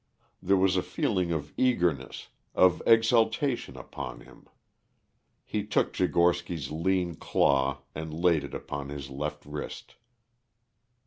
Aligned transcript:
There 0.41 0.57
was 0.57 0.77
a 0.77 0.81
feeling 0.81 1.31
of 1.31 1.53
eagerness, 1.57 2.29
of 2.55 2.81
exultation 2.87 3.77
upon 3.77 4.21
him. 4.21 4.47
He 5.45 5.63
took 5.63 5.93
Tchigorsky's 5.93 6.71
lean 6.71 7.13
claw 7.13 7.83
and 7.93 8.11
laid 8.11 8.43
it 8.43 8.55
upon 8.55 8.89
his 8.89 9.11
left 9.11 9.45
wrist. 9.45 9.97